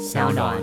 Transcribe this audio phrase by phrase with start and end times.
[0.00, 0.56] 小暖。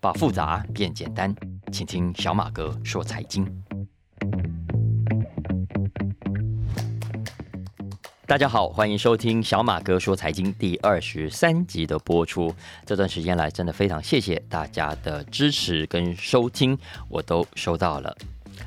[0.00, 1.34] 把复杂变简单，
[1.70, 3.46] 请听小马哥说财经。
[8.24, 12.54] 大家好，欢迎收听小马哥说财经第二十三集的播出。
[12.86, 16.76] 这段时间来，真的非常谢谢大家的支持跟收听，
[17.10, 18.16] 我都收到了，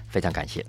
[0.07, 0.64] 非常感谢。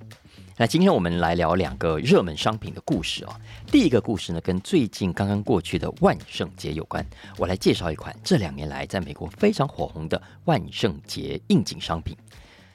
[0.59, 3.35] 那今天我们来聊两个热门商品的故事哦。
[3.69, 7.05] 第一个故事呢，跟最近刚刚过去的万圣节有关。
[7.39, 12.17] 我来介绍一款这两年来在美国非常火红的万圣节应景商品。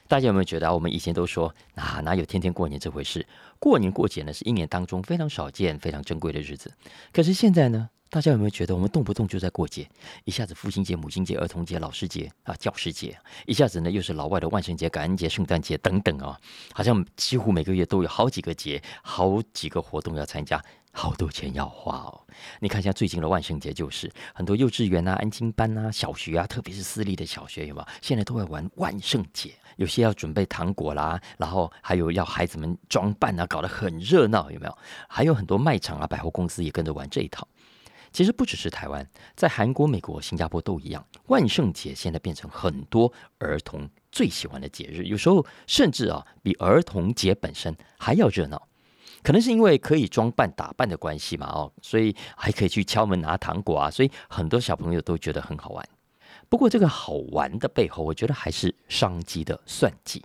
[0.08, 3.24] 大家有没有觉得，我们以前都说啊，哪有天天过年这回事？
[3.58, 6.72] 过年过节呢，是一年当中非常少见、非常珍贵的日子。
[7.12, 7.90] 可是现在呢？
[8.10, 9.86] 大家有没有觉得，我们动不动就在过节？
[10.24, 16.40] 一下子父亲节、母亲节、儿童节、老师节啊、教师节，一下子呢又是老外的万圣节、感恩节、圣诞节等等啊，
[16.72, 22.20] 好像几乎每个月都有好几个节、好几个活动要参加，好多钱要花哦。
[22.60, 27.88] 你看，一下最近的万圣节，就是很多幼稚园啊、安亲班啊、小学啊，特别是私立的小学，有没有？
[28.00, 34.78] 现在都在玩万圣节，有些要准备糖果啦，然后还有要孩子们装扮啊，搞得很热闹，有没有？
[35.06, 37.46] 还有很多卖场啊、百货公司也跟着玩这一套。
[38.12, 41.04] 其实不只是台湾，在韩国、美国、新加坡都一样。
[41.26, 48.66] 万圣节现在变成很多儿童最喜欢的节日，有时候甚至啊比儿童节本身还要热闹。
[49.22, 55.88] 可能是因为可以装扮打扮的关系嘛，哦，所以还可以去敲门拿糖果啊，所以很多小朋友都觉得很好玩。
[56.48, 60.24] 不过这个好玩的背后，我觉得还是商机的算计。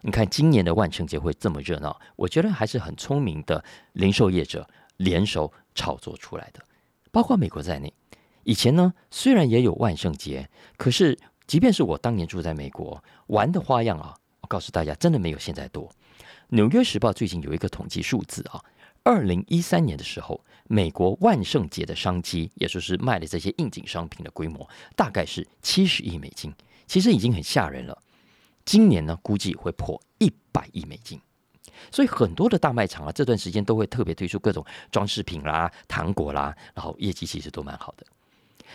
[0.00, 6.64] 你看今年的万圣节会这么热闹，我觉得还是很聪明的零售业者联手炒作出来的。
[7.10, 7.92] 包括美国在内，
[8.44, 15.90] 以前呢虽然也有万圣节，可是即便是我当年住在美国，玩的花样啊，我告诉大家，真的没有现在多。
[16.48, 18.62] 纽约时报最近有一个统计数字啊，
[19.02, 26.52] 二零一三年的时候，美国万圣节的商机，也就是卖的这些应景商品的规模，大概是七十亿美金，
[26.86, 28.02] 其实已经很吓人了。
[28.64, 31.20] 今年呢，估计会破一百亿美金。
[31.90, 38.06] 所以很多的大卖场啊，这段时间都会特别推出各种装饰品啦、糖果啦，然后业绩其实都蛮好的。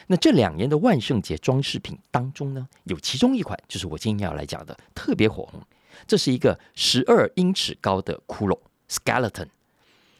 [0.08, 5.62] 那这两年的万圣节装饰品当中呢，有其中一款就是我今天要来讲的特别火红，
[6.06, 9.48] 这是一个十二英尺高的骷髅 skeleton。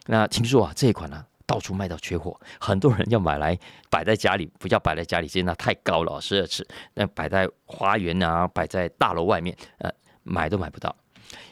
[0.06, 3.58] 那听说啊，这一款呢到处卖到缺货，很多人要买来
[3.90, 9.92] 摆在家里，不叫摆在家里，因为那太高了，十二尺，那摆在花园啊，摆在大楼外面，呃，
[10.24, 10.96] 买都买不到。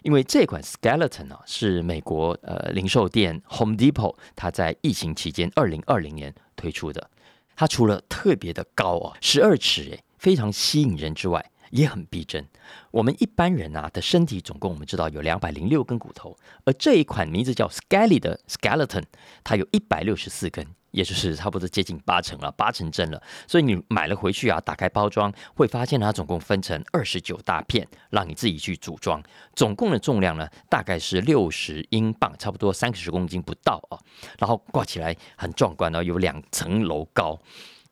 [0.01, 7.09] 因为这款 skeleton 啊，是美国呃零售店 Home Depot 它在疫情期间二零二零年推出的。
[7.55, 12.45] 它除了特别的高啊，十二尺诶，非常吸引人之外，也很逼真。
[12.91, 16.35] 我们一般人啊的身体总共我们知道有两百零六根骨头，
[16.65, 19.03] 而这一款名字叫 Skelly 的 skeleton，
[19.43, 20.65] 它有一百六十四根。
[20.93, 23.21] 也就是差不多接近八成了，八成正了。
[23.47, 29.21] 所以你买了回去啊，打开包装会发现它总共分成二十九大片，让你自己去组装。
[29.55, 33.97] 总共的重量呢，大概是六十英镑，差不多三十公斤不到啊。
[34.37, 37.37] 然后挂起来很壮观哦，有两层楼高。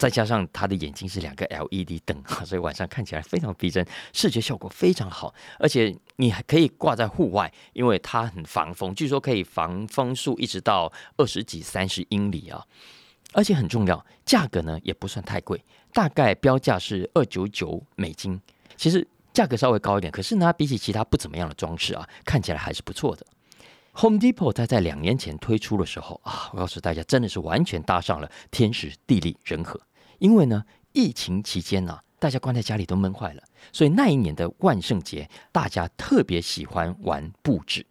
[0.01, 5.31] 再加上它的眼睛是两个 LED 灯， 所以晚上看起来非常逼真，视觉效果非常好。
[5.59, 12.65] 而且你还可以挂在户外，因为它很防风，据说可以防风速一直到二十几、三十英里啊。
[13.33, 15.63] 而且很重要，价格呢也不算太贵，
[15.93, 18.41] 大概标价是二九九美金。
[18.75, 23.23] 其实价格稍微高一点，可是呢比起其他不怎么样的装饰啊，看起来还是不错的。
[23.93, 29.79] Home Depot 它在两年前推出的时候啊，我告诉大家，真的是完全搭上了天时地利人和。
[30.21, 33.41] 因为呢，疫情期间呢，大家关在家里都闷坏了，
[33.73, 37.83] 所以那一年的万圣节，大家特别喜欢玩布置，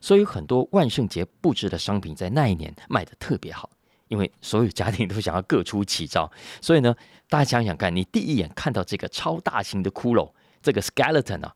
[0.00, 3.68] 所以很多万圣节布置的商品在那一年卖的特别好。
[4.08, 6.96] 因为所有家庭都想要各出奇招，所以呢，
[7.28, 11.54] 大家想想看，你第一眼看到这个超大型的骷髅，这个 skeleton 啊，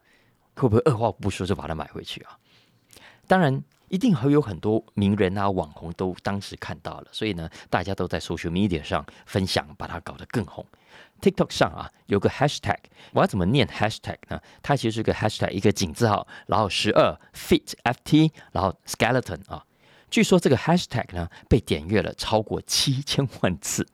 [0.54, 2.36] 会不会二话不说就把它买回去啊？
[3.26, 3.64] 当然。
[3.88, 10.64] 一定会有很多名人啊、网红都当时看到了，所以呢，大家都在 social media 上分享，把它搞得更红。
[11.20, 12.78] TikTok 上啊，有个 hashtag，
[13.12, 14.40] 我要怎么念 hashtag 呢？
[14.62, 19.64] 它其实是个 hashtag，一个井字号，然后十二 fit ft，然后 skeleton 啊。
[20.10, 23.86] 据说这个 hashtag 呢，被点阅了超过七千万次。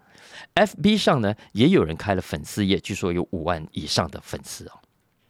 [0.54, 4.80] FB 上呢，也有人开了粉丝页，据说有五万以上的粉丝哦。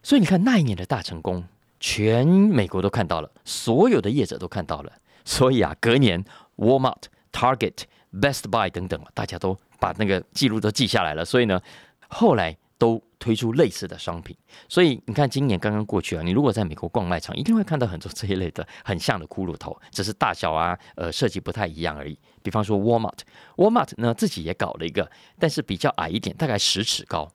[0.03, 1.45] 所以你看那一年的大成功。
[1.79, 4.91] 全美国都看到了，所有的业者都看到了，
[5.23, 6.23] 所以啊，隔年
[6.57, 7.83] Walmart、Target、
[8.13, 11.25] Best Buy 等等，大家都把那个记录都记下来了。
[11.25, 11.61] 所以呢，
[12.07, 14.35] 后来都推出类似的商品，
[14.67, 22.17] 所以你看今年刚刚过去啊，你如果在美国逛卖场，一定会看到很多这一类的很像的骷髅头，只是大小啊，呃，设计不太一样而已。
[22.43, 27.31] 比方说 Walmart，Walmart 呢自己也搞了一个，但是比较矮一点，大概十尺高，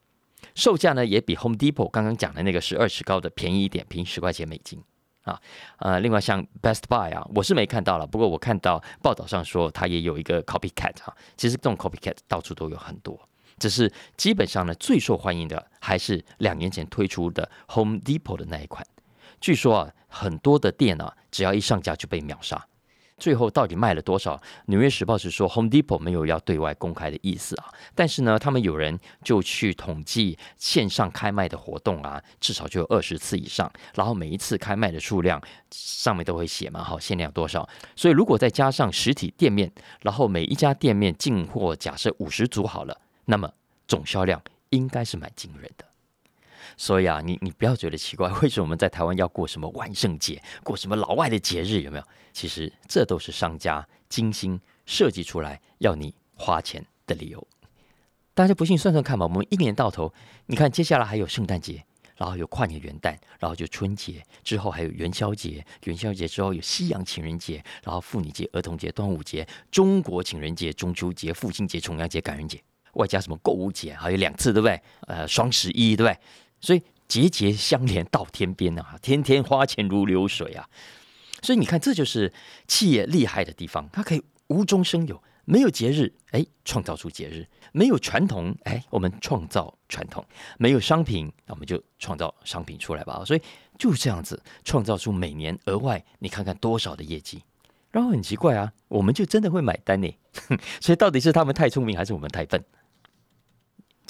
[0.55, 4.83] 售价呢也比 Home Depot 刚刚讲的那个十二尺高的便宜一点，便宜十块钱美金
[5.23, 5.41] 啊。
[5.79, 13.19] 呃，另外像 Best Buy 啊，我是没看到了，不过我看到报道上说它也有一个 Copycat 啊，其实这种 Copycat 到处都有很多。
[13.59, 18.87] 只是基本上呢，最受欢迎的还是两年前推出的 Home Depot 的那一款。
[19.41, 22.67] 据说啊，很多的店啊，只要一上架就被秒杀。
[23.21, 24.41] 最后到底卖了多少？
[24.67, 27.67] 纽约时报是说 Home Depot 没有要对外公开的意思啊。
[27.95, 33.71] 但是呢，他们有人就去统计线上开卖的活动啊，至少就有二十次以上。
[33.95, 35.41] 然后每一次开卖的数量
[35.71, 37.69] 上面都会写嘛，好，限量多少。
[37.95, 39.71] 所以如果再加上实体店面，
[40.01, 42.99] 然后每一家店面进货假设五十组好了。
[43.27, 43.49] 那么
[43.87, 45.85] 总销量应该是蛮惊人的，
[46.81, 52.05] 所以啊，你你不要觉得奇怪，为什么我们在台湾要过什么万圣节，过什么老外的节日，有没有？
[52.33, 57.47] 其实这都是商家精心设计出来要你花钱的理由。
[58.33, 59.27] 大家不信，算算看吧。
[59.27, 60.11] 我们一年到头，
[60.47, 61.85] 你看接下来还有圣诞节，
[62.17, 72.59] 然后有跨年元旦，然后就春节之后还有元宵节，元宵节之后有西洋情人节，然后妇女节、儿童节、端午节、中国情人节、中秋节、父亲节、重阳节、感恩节。
[72.95, 74.81] 外加什么购物节，还有两次，对不对？
[75.03, 76.19] 呃，双十一，对不对？
[76.61, 80.69] 所以节节相连到天边啊，天天花钱如流水啊。
[81.43, 82.33] 所以你看，这就是
[82.67, 90.23] 企业厉害的地方，它可以无中生有，没有节日，哎，创造出节日；没有传统，哎，我们创造传统；
[90.59, 93.25] 没有商品，那我们就创造商品出来吧。
[93.25, 93.41] 所以
[93.79, 97.43] 就这样子创造出每年额外，你看看多少的业绩。
[97.91, 100.15] 然后很奇怪啊，我们就真的会买单呢。
[100.79, 102.63] 所以到底是他们太聪明，还是我们太笨？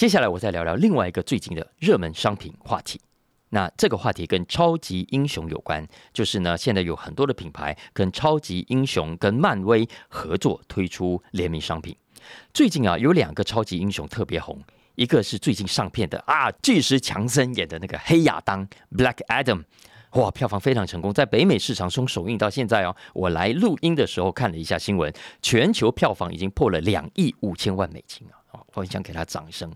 [0.00, 2.98] 接下来我再聊聊另外一个最近的热门商品话题。
[3.50, 11.94] 那这个话题跟超级英雄有关，就是呢，现在有很多的品牌跟超级英雄、跟漫威合作推出联名商品。
[12.54, 14.58] 最近啊，有两个超级英雄特别红，
[14.94, 19.64] 一个是最近上片的啊，巨石强森演的那个黑亚当 （Black Adam），
[20.12, 22.96] 哇，票房非常成功，在北美市场中首映到现在哦。
[23.12, 25.12] 我来录音的时候看了一下新闻，
[25.42, 28.39] 全球票房已经破了两亿五千万美金啊。
[28.52, 29.72] 我很想给他掌声。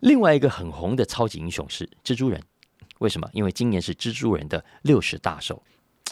[0.00, 2.42] 另外一个很红的超级英雄是蜘蛛人，
[2.98, 3.28] 为什么？
[3.32, 5.62] 因为今年是蜘蛛人的六十大寿。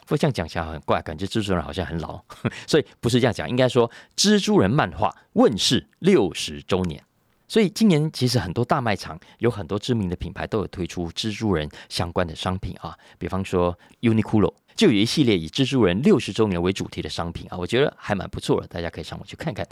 [0.09, 2.19] 我这样讲起来很怪，感觉蜘蛛人好像很老，
[2.67, 7.03] 所以不是这样讲，应该说蜘蛛人漫画问世六十周年。
[7.47, 19.67] 所以今年其实很多大卖场有很多知名的品牌都有推出蜘蛛人相关的商品啊，比方说 Uniqlo 就有一系列以蜘蛛人六十周年为主题的商品啊，我觉得还蛮不错的，大家可以上网去看看。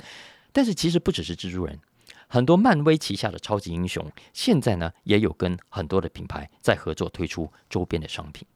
[0.53, 1.79] 但是其实不只是蜘蛛人。
[2.29, 8.47] 很多漫威旗下的超级英雄，现在呢也有跟很多的品牌在合作推出周边的商品。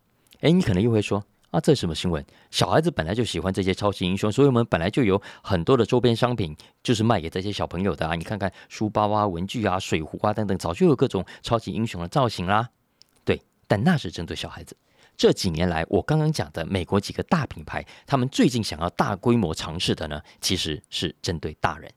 [0.41, 2.25] 哎，你可能又会说啊，这什么新闻？
[2.51, 8.15] 小孩子本来就喜欢这些超级英雄，所以我们本来就有很多的周边商品，就是卖给这些小朋友的啊。
[8.15, 12.71] 你看看书包啊、文具啊、水壶啊等等，早就有各种超级英雄的造型啦。
[13.25, 14.77] 对，但那是针对小孩子。
[15.17, 21.93] 这几年来，我刚刚讲的美国几个大品牌，他们最近想要大规模尝试的呢，其实是针对大人。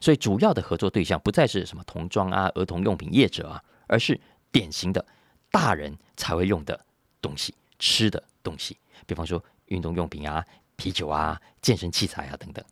[0.00, 4.20] 所以主要的合作对象不再是什么童装啊、儿童用品业者啊，而是
[4.52, 5.04] 典型的
[5.50, 6.78] 大人才会用的
[7.22, 8.76] 东西、吃的东西，
[9.06, 10.44] 比方说运动用品啊、
[10.76, 12.64] 啤酒啊、健身器材啊等等。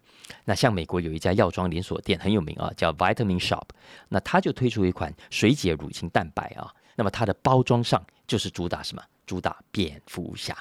[0.44, 3.64] 那像美国有一家药妆连锁店很有名啊，叫 Vitamin Shop，
[4.08, 9.02] 那它就推出一款水解乳清蛋白啊，那么它的包装上就是主打什么？
[9.24, 10.56] 主打蝙蝠侠。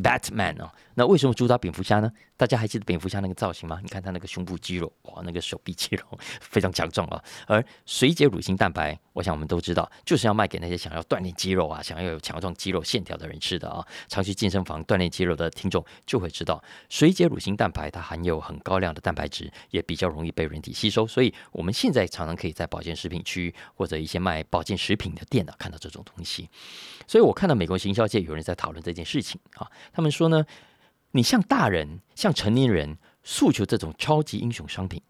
[0.00, 2.10] Batman 哦，那为什么主打蝙蝠侠呢？
[2.36, 3.78] 大家还记得蝙蝠侠那个造型吗？
[3.82, 6.04] 你看他那个胸部肌肉，哇，那个手臂肌肉
[6.40, 7.22] 非常强壮啊。
[7.46, 13.86] 而水解乳清蛋白，我想我们都知道，就是要卖给那些想要锻炼肌肉啊、想要有强壮肌肉线条的人吃的啊。
[14.08, 21.06] 常去健身房锻炼肌肉的听众就会知道，水解乳清蛋白它含有很高量的蛋白质，也比较容易被人体吸收。
[21.06, 26.48] 所以我们现在常常可以在保健食品区或者一些卖保健食品的店呢看到这种东西。
[27.06, 29.70] 所以我看到美国行销界有人在讨论这件事情啊。
[29.92, 30.44] 他们说呢，
[31.12, 35.02] 你向大人、向成年人诉求这种超级英雄商品，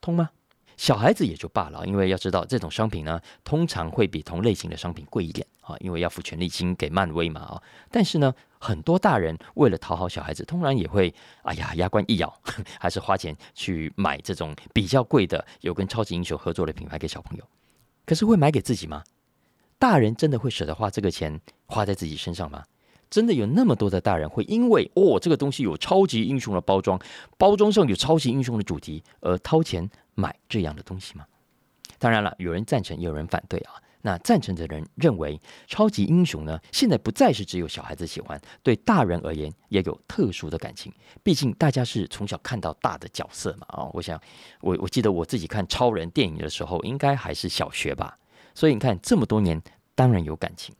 [0.00, 0.30] 通吗？
[0.76, 7.62] 小孩子也就罢了，因为要知道这种商品呢，通常会比同类型的商品贵一点啊，因为要付权利金给漫威嘛啊。
[7.90, 12.32] 但是呢，很多大人为了讨好小孩子，通常也会哎呀牙关一咬，
[12.78, 17.44] 还是花钱去买这种比较贵的有跟超级英雄合作的品牌给小朋友。
[18.06, 19.02] 可是会买给自己吗？
[19.80, 22.62] 大人真的会舍得花这个钱花在自己身上吗？
[23.10, 27.00] 真的有那么多的大人会因为哦这个东西有超级英雄的包装，
[27.36, 31.24] 包装上有超级英雄的主题而掏钱买这样的东西吗？
[31.98, 33.72] 当然了，有人赞成，也有人反对啊。
[34.00, 40.92] 那赞成的人认为，超级英雄呢，现在不再是只有小孩子喜欢，对大人而言也有特殊的感情。
[41.24, 44.18] 毕竟大家是从小看到大的角色嘛，啊，我想
[44.60, 48.16] 我我记得我自己看超人电影的时候，应该还是小学吧。
[48.54, 49.60] 所以你看这么多年，
[49.96, 50.72] 当然有感情。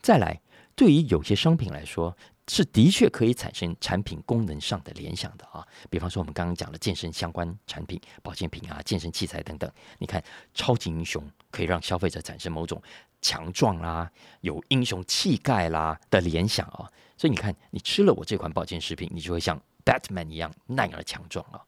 [0.00, 0.40] 再来，
[0.76, 2.16] 对于有些商品来说。
[2.48, 9.68] 是的确可以产生产品功能上的联想的啊，比方说我们刚刚讲的健身相关产品、保健品啊、健身器材等等。
[9.98, 10.22] 你看，
[10.54, 12.80] 超级英雄可以让消费者产生某种
[13.20, 14.08] 强壮啦、
[14.42, 16.88] 有英雄气概啦的联想啊。
[17.18, 21.60] 所以你看，你吃了我这款保健食品，你就会像 Batman 一样耐而强壮啊。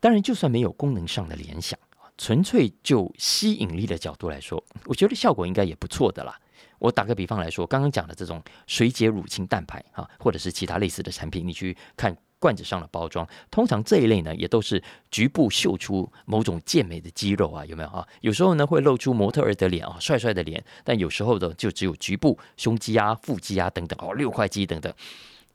[0.00, 6.40] 当然，就算没有功能上的联想啊，纯粹就吸引力的角度来说，我觉得效果应该也不错的啦。
[6.82, 18.04] 我打个比方来说，刚刚讲的这种水解乳清蛋白啊，或者是其他类似的产品，你去看罐子上的包装，通常这一类呢，也都是局部秀出某种健美的肌肉啊，有没有啊？
[18.20, 24.92] 有时候呢会露出模特儿的脸啊，帅帅的脸，但有时候的就只有局部胸肌啊、腹肌啊等等哦，六块肌等等。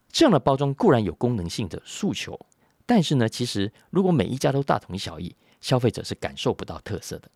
[0.09, 2.39] 这样的包装固然有功能性的诉求，
[2.85, 7.29] 但是呢，其实如果每一家都大同小异，消费者是感受不到特色的。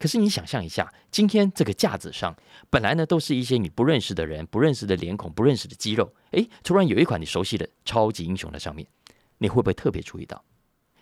[0.00, 2.34] 可是你想象一下，今天这个架子上
[2.70, 8.88] 本来呢都是一些你不认识的人、不认识的脸孔、不认识的肌肉，诶，突然有一款你熟悉的超级英雄在上面，
[9.36, 10.42] 你会不会特别注意到？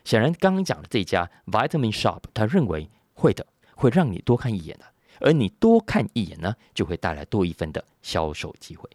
[0.05, 4.87] 显然，刚刚讲的这家 Vitamin Shop，他认为会的，会让你多看一眼的，
[5.21, 8.91] 而你多看一眼呢，就会带来多一分的销售机会，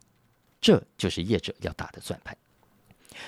[0.60, 2.38] 这就是业者要打的算盘。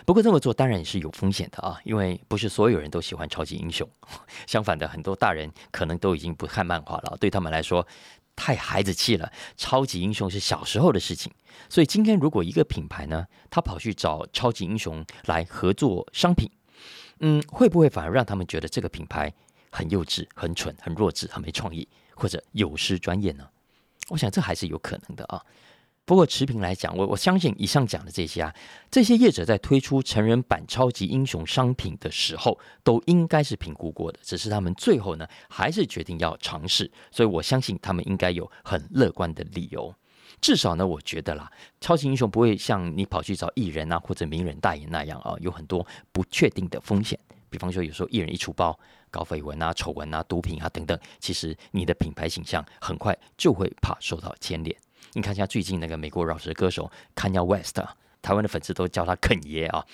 [0.06, 3.89] 不过这么做当然也是有风险的啊，因为不是所有人都喜欢超级英雄。
[4.48, 7.86] 相反的，很多大人可能都已经不看漫画了，对他们来说
[8.36, 9.32] 太孩子气了。
[9.56, 11.32] 超级英雄是小时候的事情。
[11.70, 16.50] 所以今天如果一个品牌呢，他跑去找超级英雄来合作商品，
[17.20, 19.34] 嗯，会不会反而让他们觉得这个品牌
[19.72, 23.48] 很幼稚、很蠢、很弱智、很没创意，或者有失专业呢？
[24.10, 25.42] 我想这还是有可能的啊。
[26.06, 28.54] 不过持平来讲，我我相信以上讲的这些啊，
[28.92, 34.20] 这些业者在推出成人版超级英雄商品的时候，都应该是评估过的。
[34.22, 36.92] 只是他们最后呢，还是决定要尝试。
[37.10, 39.92] 所以我相信他们应该有很乐观的理由。
[40.40, 47.20] 至少呢，我觉得啦，超级英雄不会像你跑去找艺人啊或者名人代言那样啊，有很多不确定的风险。
[47.50, 48.78] 比方说，有时候艺人一出包，
[49.10, 54.76] 搞绯闻啊、丑闻啊、毒品啊等等，其实你的品牌形象很快就会怕受到牵连。
[55.16, 57.80] 你看一下最近那个美国饶舌歌手 Kanye West，
[58.22, 59.86] 台湾的粉丝都叫他肯爷啊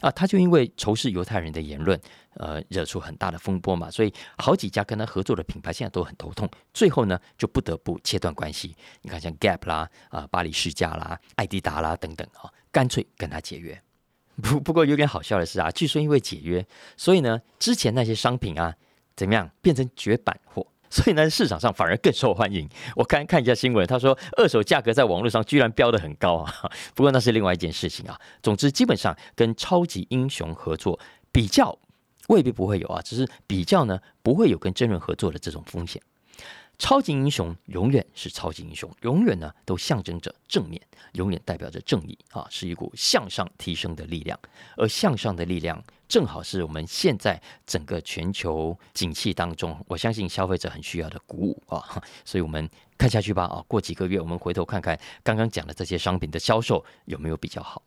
[0.00, 1.98] 啊，他就因为仇视犹太人的言论，
[2.34, 8.76] 呃，惹出很大的风波嘛，所以好几家跟他合作的品牌现在都很头痛，最后呢就不得不切断关系。
[9.00, 13.80] 你看像 Gap 啦、啊巴黎世家啦、艾迪达啦等等啊，干脆跟他解约。
[14.42, 16.64] 不不过有点好笑的是啊，据说因为解约，
[16.96, 18.76] 所以呢之前那些商品啊
[19.16, 20.66] 怎么样变成绝版货。
[20.90, 22.68] 所以呢，市场上反而更受欢迎。
[22.96, 26.52] 我刚看一下新闻，他说二手价格在网络上居然标得很高啊。
[26.94, 28.18] 不过那是另外一件事情啊。
[28.42, 30.98] 总之，基本上跟超级英雄合作
[31.30, 31.78] 比较
[32.28, 36.00] 未必不会有啊，只是比较呢不会有跟真人合作的这种风险。
[36.78, 40.80] 超级英雄永远是超级英雄，永远呢都象征着正面，
[41.14, 44.38] 永远代表着正义啊，是一股向上提升的力量。
[44.76, 52.00] 而向上的力量，正好是我们现在整个全球景气当中，我相信消费者很需要的鼓舞啊。
[52.24, 57.82] 所以我们看下去吧啊，过几个月我们回头看看刚刚讲的这些商品的销售有没有比较好。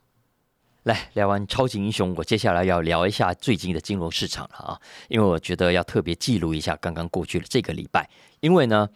[0.83, 4.81] 来聊完超级英雄，我接下来要聊一下最近的金融市场了啊！
[5.09, 8.09] 因为我觉得要特别记录一下刚刚过去的这个礼拜，
[8.39, 8.89] 因为呢，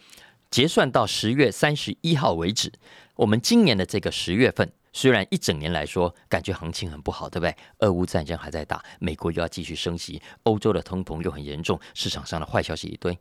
[0.49, 2.73] 结算到十月三十一号为止，
[3.15, 7.55] 我们今年的这个十月份，虽然一整年来说感觉行情很不好，对不对？
[7.79, 13.15] 俄乌战争还在打，美国又要继续升息，欧洲的通膨又很严重，市场上的坏消息一堆。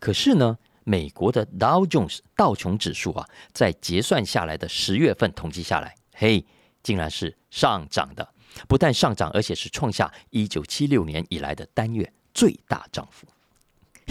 [0.00, 6.46] 可是呢，美国的 Dow Jones 道琼指数啊，在结算下来的十月份统计下来，嘿。
[6.82, 8.28] 竟然是上涨的，
[8.68, 13.26] 不但上涨，而且是创下一九七六年以来的单月最大涨幅。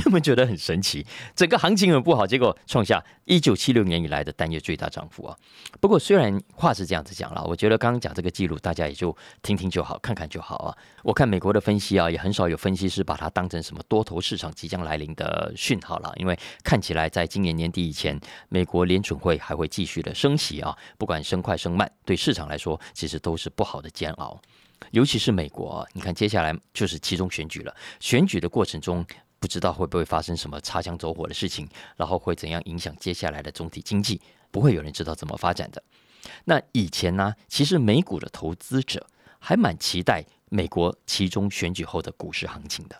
[0.03, 1.05] 有没有觉得很神奇？
[1.33, 5.37] 整个行情很不好，结果创下一九七六年以来的单月最大涨幅啊！
[5.79, 10.77] 不过虽然话是这样子讲了，我觉得刚刚讲这个记录，大家也就听听就好，看看就好啊。
[11.01, 24.39] 我看美国的分析啊，也很少有分析师把它当成什么多头市场即将来临的讯号了，因为看起来在今年年底以前，美国联准会还会继续的升息啊，不管升快升慢，对市场来说其实都是不好的煎熬。
[24.91, 29.05] 尤其是美国，你看接下来就是其中选举了，选举的过程中。
[29.45, 34.19] 不知道会不会发生什么擦枪走火的事情，然后会怎样影响接下来的总体经济？
[34.49, 35.83] 不会有人知道怎么发展的。
[36.45, 42.99] 那以前呢，其实美股的投资者还蛮期待美国其中选举后的股市行情的。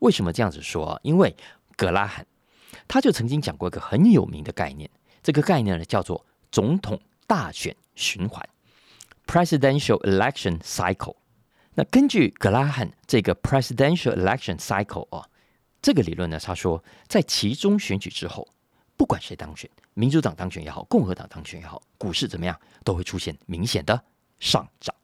[0.00, 1.00] 为什么这样子说啊？
[1.02, 1.34] 因为
[1.74, 2.26] 格拉罕，
[2.86, 4.90] 他就曾经讲过一个很有名的概念，
[5.22, 8.46] 这个概念呢叫做总统大选循环
[9.26, 11.16] （Presidential Election Cycle）。
[11.72, 15.26] 那根据格拉汉这个 Presidential Election Cycle 哦，
[15.80, 18.46] 这个理论呢，他说在其中选举之后，
[18.96, 24.02] 不管谁当选，民主党当选也好，共和党当选也好，股市怎么样都会出现明显的
[24.40, 24.94] 上涨。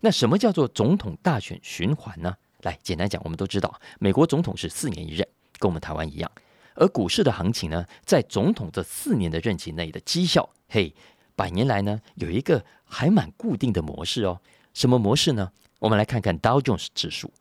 [0.00, 2.34] 那什么叫做总统大选循环呢？
[2.62, 5.26] 来，简单讲，我们都知道，美国总统是四年一任，
[5.58, 6.30] 跟我们台湾一样。
[6.74, 10.94] 而股市的行情呢，在总统这四年的任期内的绩效，嘿，
[11.34, 14.40] 百年来呢，有一个还蛮固定的模式哦。
[14.74, 15.52] 什么模式呢？
[15.80, 17.32] 我们来看看 Dow Jones 指数，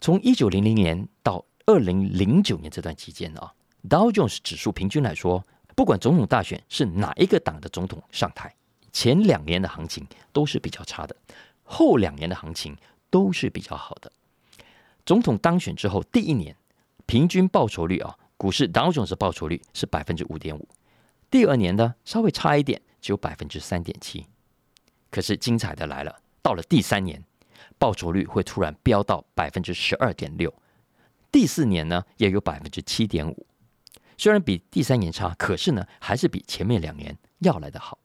[0.00, 3.52] 从一九零零年到二零零九年这段期间啊
[3.88, 5.42] ，Dow Jones 指数平均来说，
[5.74, 8.54] 不管总统大选是哪一个党的总统上台，
[8.92, 11.16] 前两年的行情都是比较差的，
[11.62, 12.76] 后两年的行情
[13.08, 14.12] 都是比较好的。
[15.06, 16.54] 总统当选之后第一年，
[17.06, 20.68] 平均报酬率啊，股市 Dow Jones 报酬率是百分之五点五，
[21.30, 24.26] 第二年呢稍微差一点，只有百分之三点七。
[25.10, 26.14] 可是精彩的来了。
[26.42, 27.24] 到了第三年，
[27.78, 30.52] 报酬率会突然飙到百分之十二点六，
[31.34, 33.44] 第四年呢也有百分之七点五。
[34.16, 37.98] 虽然比第三年差，可是呢还是比前面两年要来的好。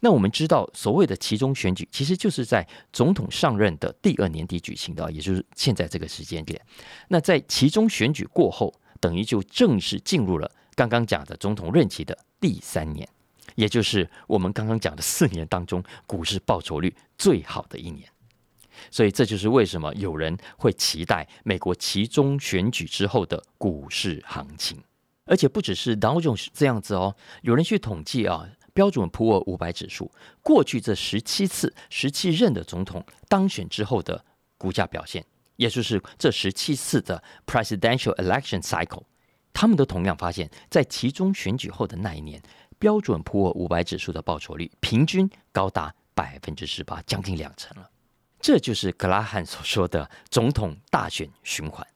[0.00, 6.58] 那我们知道，所谓的其中选举，其实就是在总统上任的第二年底举行的，也就是现在这个时间点。
[7.08, 13.06] 那在其中选举过后，等于就正式进入了刚刚讲的总统任期的第三年。
[13.56, 18.08] 也就是我们刚刚讲的四年当中，股市报酬率最好的一年，
[18.90, 24.82] 所以这就是为什么有人会期待美国其中选举之后的股市行情，
[25.24, 27.14] 而且不只是 Dow Jones 这样子哦。
[27.42, 30.10] 有人去统计啊，标准普尔五百指数
[30.42, 34.24] 过去这十七次、十七任的总统当选之后的
[34.56, 35.24] 股价表现，
[35.56, 39.04] 也就是这十七次的 Presidential Election Cycle，
[39.52, 42.42] 他们都同样发现，在其中选举后的那一年。
[42.78, 47.88] 标准普尔五百指数的报酬率平均高达百分之十八，将近两成了。
[48.42, 51.86] 这就是格拉汉所说的总统大选循环。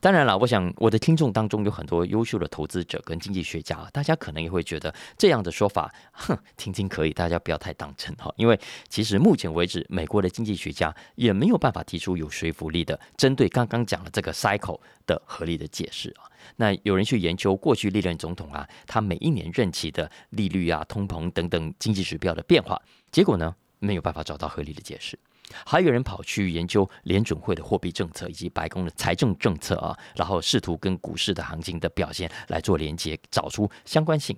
[0.00, 8.32] 当然了，我想我的听众当中有很多优秀的投资者跟经济学家，大家可能也会觉得这样的说法，哼，听听可以，大家不要太当真哈。
[8.36, 8.58] 因为
[8.88, 16.26] 其实目前为止，美国的经济学家也没有办法提出有说服力的针对刚刚讲的这个 cycle 的合理的解释啊。
[16.56, 22.80] 那有人去研究过去历任总统啊，他每一年任期的利率啊、通膨等等经济指标的变化，
[23.12, 25.16] 结果呢没有办法找到合理的解释。
[25.64, 34.36] 还有人跑去研究联准会的货币政策以及白宫的财政政策啊，然后试图跟股市的行情的表现来做连接，找出相关性。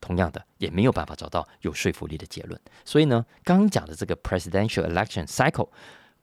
[0.00, 2.58] 同样的，也没有办法找到有说服力的结论。
[2.84, 5.68] 所以呢，刚刚讲的这个 presidential election cycle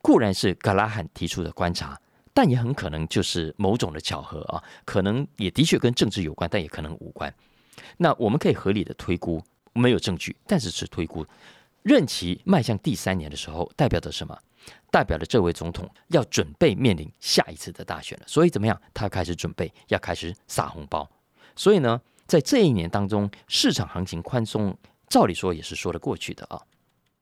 [0.02, 2.00] 固然是格拉汉提出的观察。
[2.34, 7.34] 但也很可能就是某种的巧合啊，可能也的确跟政治有关，但也可能无关。
[7.96, 11.26] 那我们可以合理的推估，没有证据，但是是推估。
[11.82, 14.38] 任期迈向第三年的时候，代表着什么？
[14.90, 18.24] 代表着这位总统要准备面临下一次的大选了。
[18.26, 18.80] 所以怎么样？
[18.92, 21.08] 他开始准备，要开始撒红包。
[21.56, 24.76] 所以呢，在这一年当中，市场行情宽松，
[25.08, 26.60] 照理说也是说得过去的啊。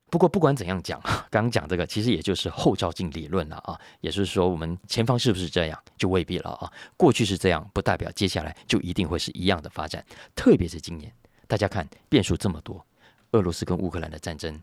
[0.08, 6.72] 不过不管怎样讲， 刚刚讲这个其实也就是后照镜理论了啊，也就是说我们前方是不是这样就未必了啊。
[6.96, 10.04] 过去是这样，不代表接下来就一定会是一样的发展。
[10.34, 11.12] 特别是今年，
[11.48, 12.84] 大家看变数这么多，
[13.32, 14.60] 俄罗斯跟乌克兰的战争，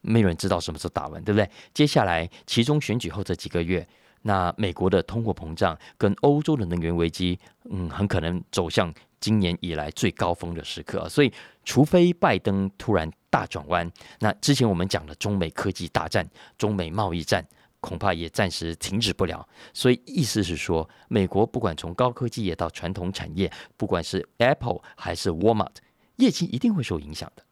[0.00, 1.48] 没有人知道什么时候打完，对不对？
[1.72, 3.86] 接下来其中选举后这几个月，
[4.22, 7.38] 那美国的通货膨胀跟欧洲的能源危机，
[7.70, 11.08] 嗯，很可能走向今年以来最高峰的时刻。
[11.08, 11.32] 所以，
[11.64, 13.10] 除非拜登突然。
[13.34, 16.24] 大转弯，那之前我们讲的中美科技大战、
[16.56, 17.44] 中美贸易战，
[17.80, 19.44] 恐怕也暂时停止不了。
[19.72, 25.74] 所以意思是说，美国不管从高科技业到传统产业，不管是 Apple 还是 Walmart，
[26.18, 27.42] 业绩一定会受影响的。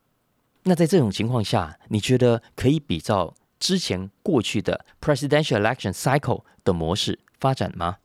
[0.65, 7.97] 那在这种情况下，你觉得可以比照之前过去的 Presidential Election Cycle 的模式发展吗？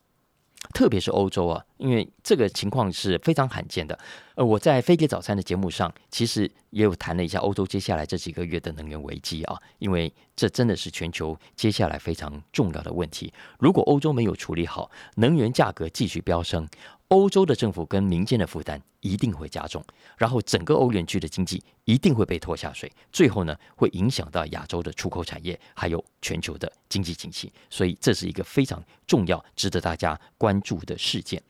[0.74, 3.98] 特别是欧洲啊，因为这个情况是非常罕见的。
[4.36, 13.32] 呃，我在飞碟早餐的节目上，其实也有谈了一下欧洲接下来这几个月的能源危机啊，因为这真的是全球接下来非常重要的问题。
[13.60, 16.68] 如果欧洲没有处理好，能源价格继续飙升。
[17.10, 19.82] 欧洲的政府跟民间的负担一定会加重，
[20.18, 27.50] 然后整个欧元区的经济一定会被拖下水，最后呢会影响到亚洲的出口产业，还有全球的经济景气。
[27.70, 31.42] 所以这是一个非常重要、值得大家关注的事件。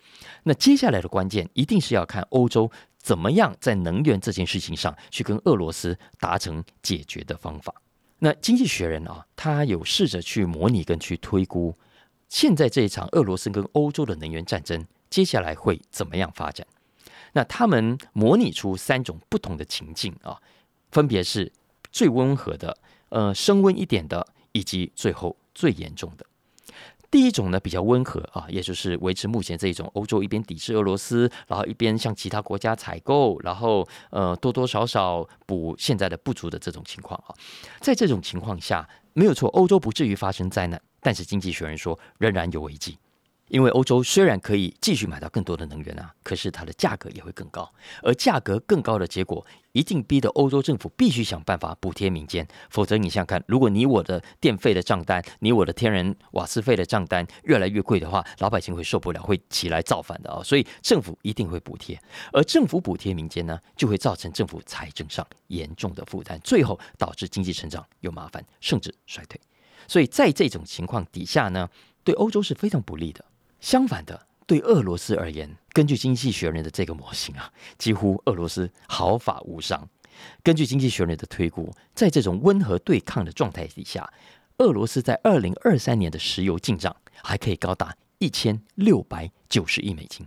[0.44, 7.74] 那接下来的关键一定是要看欧洲怎么样在能源这件事情上去跟俄罗斯达成解决的方法。
[8.20, 11.76] 那经济学人啊，他有试着去模拟跟去推估，
[12.30, 14.86] 现在这一场俄罗斯跟欧洲的能源战争。
[15.10, 16.66] 接下来会怎么样发展？
[17.34, 20.42] 那他们模拟出三种不同的情境啊，
[20.92, 21.52] 分别是
[21.92, 22.78] 最温和的、
[23.10, 26.26] 呃升温一点的，以及最后最严重的。
[27.10, 37.34] 第一种呢比较温和啊，也就是维持目前这一种欧洲一边抵制俄罗斯，然后一边向其他国家采购，然后呃多多少少补现在的不足的这种情况啊。
[37.80, 42.98] 在这种情况下，没有错，欧洲不至于发生灾难，但是经济学人说仍然有危机。
[43.50, 47.72] 因为欧洲虽然可以继续买到更多的能源啊，可是它的价格也会更高，
[48.04, 60.44] 而价格更高的结果，一定逼得欧洲政府必须想办法补贴民间，否则你想想看，如果你我的电费的账单，你我的天然瓦斯费的账单越来越贵的话，老百姓会受不了，会起来造反的啊！
[60.44, 62.00] 所以政府一定会补贴，
[62.34, 69.40] 而政府补贴民间呢，就会造成政府财政上严重的负担，最后导致经济成长有麻烦，甚至衰退。
[69.88, 71.70] 所以在这种情况底下呢，
[72.04, 73.24] 对欧洲是非常不利的。
[73.60, 79.88] 相反的，对俄罗斯而言，根据经济学人的这个模型啊，几乎俄罗斯毫发无伤。
[80.42, 84.12] 根据经济学人的推估，在这种温和对抗的状态底下，
[84.58, 90.26] 俄罗斯在二零二三年的石油进账还可以高达一千六百九十亿美金。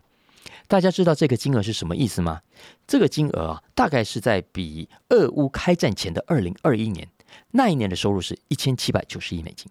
[0.68, 2.42] 大家知道这个金额是什么意思吗？
[2.86, 7.08] 这个金额啊，大概是在比俄乌开战前的二零二一年
[7.50, 9.68] 那一年的收入是一千七百九十亿美金，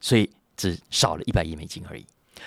[0.00, 2.06] 所以只少了一百亿美金而已。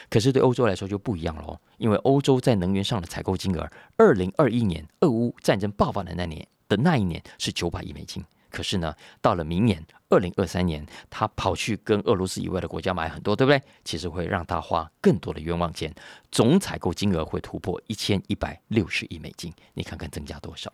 [0.10, 8.24] 可是对欧洲来说就不一样喽，因为欧洲在能源上的采购金额，二零二一年俄乌战争爆发的那年的那一年是九百亿美金。
[8.50, 13.62] 可是呢，到了明年二零二三年，他跑去跟俄罗斯以外的国家买很多，对不对？
[13.86, 15.94] 其实会让他花更多的冤枉钱，
[16.32, 19.54] 总采购金额会突破一千一百六十亿美金。
[19.74, 20.70] 你看看增加多少？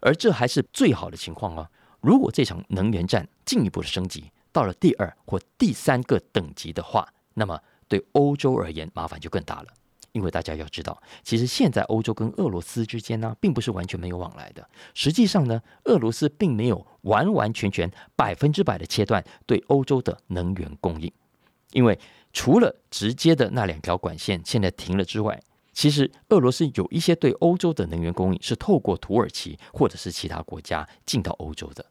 [0.00, 1.68] 而这还是最好的情况哦。
[2.00, 7.60] 如果这场能源战进一步的升级到了第二或第三个等级的话，那么。
[7.88, 9.68] 对欧洲而言，麻烦就更大了，
[10.12, 14.68] 因为大家要知道，其实现在欧洲跟俄罗斯之间呢，并不是完全没有往来的。
[14.94, 21.12] 实际上呢，俄罗斯并没有完完全全百分之百的切断对欧洲的能源供应，
[21.72, 21.98] 因为
[22.32, 25.40] 除了直接的那两条管线现在停了之外，
[25.72, 31.84] 其实俄罗斯有一些对欧洲的能源供应是透过土耳其或者是其他国家进到欧洲的。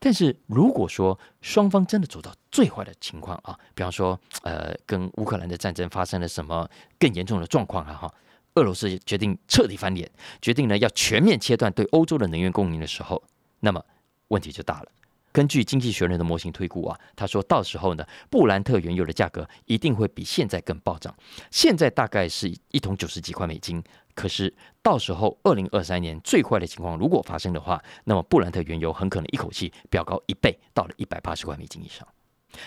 [0.00, 8.14] 但是如果说双方真的走到最坏的情况啊，比方说，呃，跟乌克兰的战争发生了什么更严重的状况啊，哈，
[8.54, 13.22] 俄罗斯决定彻底翻脸，决定呢要全面切断对欧洲的能源供应的时候，
[13.60, 13.84] 那么
[14.28, 14.88] 问题就大了。
[15.30, 21.14] 根据经济学人的模型推估啊，他说到时候呢，布兰特原油的价格一定会比现在更暴涨，
[21.50, 23.82] 现在大概是一桶九十几块美金。
[24.18, 24.52] 可是
[24.82, 32.04] 到时候，二零二三年最坏的情况如果发生的话，那么布兰特原油很可能一口气飙高一倍，到了一百八十块美金以上。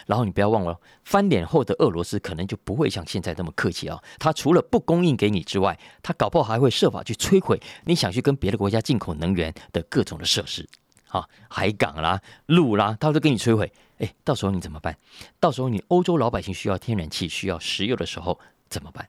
[0.06, 4.02] 然后你不要忘了，翻脸后的俄罗斯可能就不会像现在那么客气啊。
[4.18, 10.66] 他除了不供应给你之外，他搞不好还会设法去摧毁你想去跟别的国家进口能源的各种的设施，
[11.10, 13.70] 啊，海港啦、路啦，他都给你摧毁。
[13.98, 14.98] 哎，到时候你怎么办？
[15.38, 19.06] 到时候你欧洲老百姓需要天然气、需要石油的时候怎么办？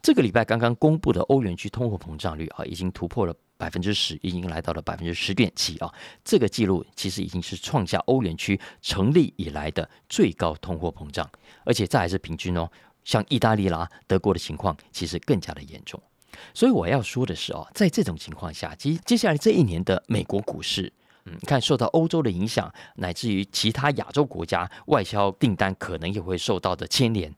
[0.00, 5.92] 这个礼拜刚刚公布的欧元区通货膨胀率啊，已经突破了百分之十，已经来到了百分之十点七啊。
[6.24, 11.30] 这个记录其实已经是创下欧元区成立以来的最高通货膨胀，
[11.64, 12.68] 而且这还是平均哦。
[13.04, 16.00] 像意大利啦、德国的情况其实更加的严重。
[16.54, 20.92] 所以我要说的是哦，在这种情况下，接接下来这一年的美国股市，
[21.26, 27.32] 嗯，看受到欧洲的影响，乃至于其他亚洲国家外销订单可能也会受到的牵连。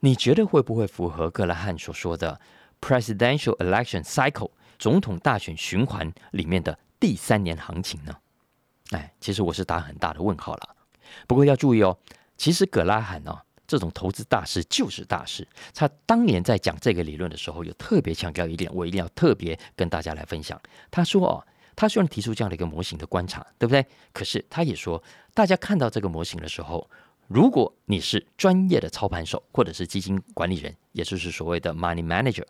[0.00, 2.40] 你觉得会不会符合格拉汉所说的
[2.80, 8.14] presidential election cycle 总统大选循环里面的第三年行情呢？
[8.90, 10.76] 哎，其实我是打很大的问号了。
[11.26, 11.98] 不过要注意哦，
[12.36, 15.46] 其实格拉汉呢这种投资大师就是大师。
[15.74, 20.60] 他当年在讲这个理论的时候，有特别强调一点，我一定要特别跟大家来分享。
[20.92, 23.84] 他说哦，他虽然提出这样的一个模型的观察，对不对？
[24.12, 25.02] 可是他也说，
[25.34, 26.88] 大家看到这个模型的时候。
[27.28, 32.44] 如果你是专业的操盘手，或者是基金管理人，也就是所谓的 money manager，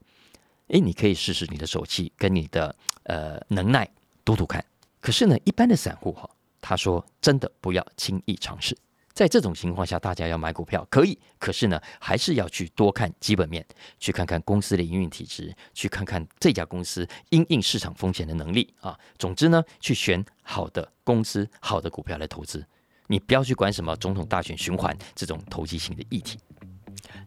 [0.68, 3.90] 诶，你可以试试你的手气跟你的呃能耐，
[4.24, 4.64] 赌赌看。
[5.00, 8.78] 可是呢，一般的散户哈，他说真的不要轻易尝试。
[9.12, 13.66] 在这种情况下，大家要买股票可以，可是呢，还是要去多看基本面，
[13.98, 18.96] 去看看公司的营运体质，去看看这家公司因应市场风险的能力啊。
[19.18, 22.64] 总之呢，去选好的公司、好的股票来投资。
[23.08, 26.38] 你不要去管什么总统大选循环这种投机性的议题。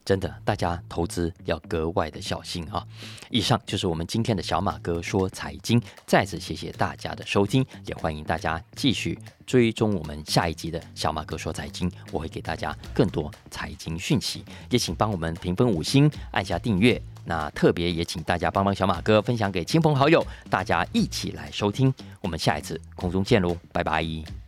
[0.03, 2.83] 真的，大家投资要格外的小心啊！
[3.29, 16.99] 以上就是我们今天的小马哥说财经，再次谢谢大家的收听，也欢迎大家继续追踪我们下一集的小马哥说财经，我会给大家更多财经讯息，也请帮我们评分五星，按下订阅。
[17.23, 21.93] 那特别也请大家帮帮小马哥分享给亲朋好友，大家一起来收听。
[22.21, 24.40] 我们下一次空中见喽，拜拜。